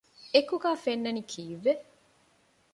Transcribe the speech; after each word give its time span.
އެކުގައި 0.33 0.79
ފެންނަނީ 0.83 1.21
ކީއްވެ؟ 1.31 1.73